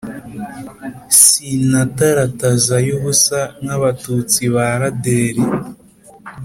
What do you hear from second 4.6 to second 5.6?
Raderi.